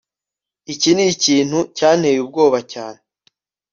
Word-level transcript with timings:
Iki 0.73 0.89
nikintu 0.95 1.57
cyanteye 1.77 2.17
ubwoba 2.21 2.59
cyane 2.71 2.99